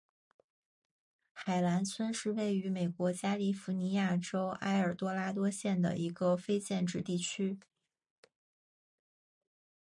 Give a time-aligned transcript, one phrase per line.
[1.31, 7.59] 海兰村是位于美国加利福尼亚州埃尔多拉多县的一个非建制地区。